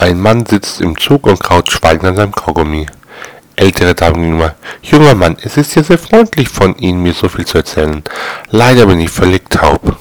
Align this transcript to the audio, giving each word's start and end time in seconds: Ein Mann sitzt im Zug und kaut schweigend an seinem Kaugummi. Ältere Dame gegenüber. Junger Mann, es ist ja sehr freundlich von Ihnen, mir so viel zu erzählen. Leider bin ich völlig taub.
Ein 0.00 0.20
Mann 0.20 0.46
sitzt 0.46 0.80
im 0.80 0.96
Zug 0.96 1.26
und 1.26 1.42
kaut 1.42 1.72
schweigend 1.72 2.04
an 2.04 2.14
seinem 2.14 2.30
Kaugummi. 2.30 2.86
Ältere 3.56 3.96
Dame 3.96 4.14
gegenüber. 4.14 4.54
Junger 4.80 5.16
Mann, 5.16 5.36
es 5.42 5.56
ist 5.56 5.74
ja 5.74 5.82
sehr 5.82 5.98
freundlich 5.98 6.48
von 6.48 6.76
Ihnen, 6.76 7.02
mir 7.02 7.12
so 7.12 7.28
viel 7.28 7.44
zu 7.44 7.58
erzählen. 7.58 8.04
Leider 8.50 8.86
bin 8.86 9.00
ich 9.00 9.10
völlig 9.10 9.50
taub. 9.50 9.96